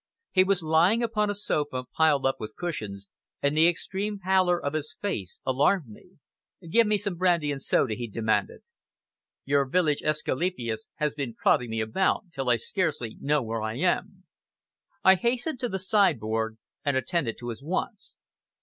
He 0.31 0.43
was 0.43 0.63
lying 0.63 1.03
upon 1.03 1.29
a 1.29 1.35
sofa, 1.35 1.83
piled 1.95 2.25
up 2.25 2.37
with 2.39 2.55
cushions, 2.55 3.07
and 3.39 3.55
the 3.55 3.67
extreme 3.67 4.17
pallor 4.17 4.59
of 4.59 4.73
his 4.73 4.97
face 4.99 5.39
alarmed 5.45 5.89
me. 5.89 6.17
"Give 6.67 6.87
me 6.87 6.97
some 6.97 7.13
brandy 7.13 7.51
and 7.51 7.61
soda," 7.61 7.93
he 7.93 8.07
demanded. 8.07 8.61
"Your 9.45 9.63
village 9.63 10.01
Aesculapius 10.01 10.87
has 10.95 11.13
been 11.13 11.35
prodding 11.35 11.69
me 11.69 11.81
about, 11.81 12.23
till 12.33 12.49
I 12.49 12.55
scarcely 12.55 13.17
know 13.21 13.43
where 13.43 13.61
I 13.61 13.75
am." 13.77 14.23
I 15.03 15.13
hastened 15.13 15.59
to 15.59 15.69
the 15.69 15.77
sideboard 15.77 16.57
and 16.83 16.97
attended 16.97 17.37
to 17.37 17.49
his 17.49 17.61
wants. 17.61 18.17